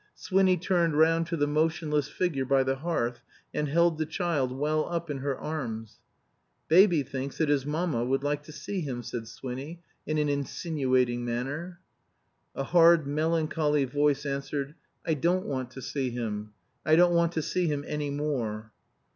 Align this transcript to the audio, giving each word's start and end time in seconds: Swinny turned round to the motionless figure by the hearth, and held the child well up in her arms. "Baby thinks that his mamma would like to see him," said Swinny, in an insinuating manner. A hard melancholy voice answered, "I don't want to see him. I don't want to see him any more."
Swinny 0.15 0.57
turned 0.57 0.97
round 0.97 1.27
to 1.27 1.37
the 1.37 1.45
motionless 1.45 2.07
figure 2.09 2.43
by 2.43 2.63
the 2.63 2.77
hearth, 2.77 3.21
and 3.53 3.67
held 3.67 3.99
the 3.99 4.05
child 4.07 4.51
well 4.51 4.89
up 4.89 5.11
in 5.11 5.19
her 5.19 5.37
arms. 5.37 5.99
"Baby 6.67 7.03
thinks 7.03 7.37
that 7.37 7.49
his 7.49 7.67
mamma 7.67 8.03
would 8.03 8.23
like 8.23 8.41
to 8.45 8.51
see 8.51 8.81
him," 8.81 9.03
said 9.03 9.27
Swinny, 9.27 9.83
in 10.07 10.17
an 10.17 10.27
insinuating 10.27 11.23
manner. 11.23 11.79
A 12.55 12.63
hard 12.63 13.05
melancholy 13.05 13.85
voice 13.85 14.25
answered, 14.25 14.73
"I 15.05 15.13
don't 15.13 15.45
want 15.45 15.69
to 15.73 15.83
see 15.83 16.09
him. 16.09 16.53
I 16.83 16.95
don't 16.95 17.13
want 17.13 17.33
to 17.33 17.43
see 17.43 17.67
him 17.67 17.85
any 17.87 18.09
more." 18.09 18.71